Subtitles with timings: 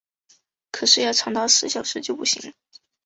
[0.71, 2.55] 可是要长达十小时就不行了